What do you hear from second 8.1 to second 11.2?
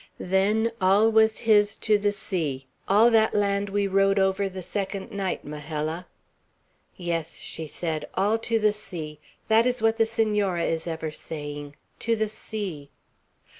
"all to the sea! That is what the Senora is ever